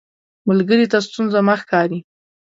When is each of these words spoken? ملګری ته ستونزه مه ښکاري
ملګری 0.47 0.85
ته 0.91 0.97
ستونزه 1.07 1.39
مه 1.47 1.55
ښکاري 1.61 1.99